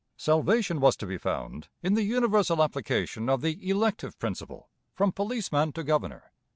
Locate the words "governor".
5.83-6.31